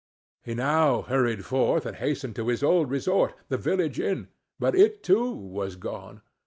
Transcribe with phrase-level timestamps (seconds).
[0.41, 5.29] He now hurried forth, and hastened to his old resort, the village inn—but it too
[5.31, 6.23] was gone.